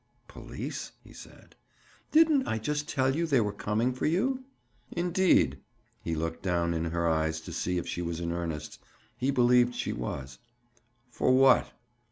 "Police?" 0.27 0.93
he 1.03 1.13
said. 1.13 1.55
"Didn't 2.11 2.47
I 2.47 2.57
just 2.57 2.89
tell 2.89 3.15
you 3.15 3.27
they 3.27 3.39
were 3.39 3.53
coming 3.53 3.93
for 3.93 4.07
you?" 4.07 4.43
"Indeed?" 4.89 5.59
He 6.03 6.15
looked 6.15 6.41
down 6.41 6.73
in 6.73 6.85
her 6.85 7.07
eyes 7.07 7.39
to 7.41 7.53
see 7.53 7.77
if 7.77 7.87
she 7.87 8.01
was 8.01 8.19
in 8.19 8.31
earnest. 8.31 8.79
He 9.19 9.29
believed 9.29 9.75
she 9.75 9.93
was. 9.93 10.39
"For 11.11 11.31
what?" 11.31 11.71